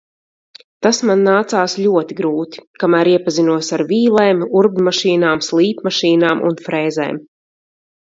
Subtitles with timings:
[0.85, 7.27] Tas man nācās ļoti grūti, kamēr iepazinos ar vīlēm, urbjmašīnām, slīpmašīnām un frēzēm.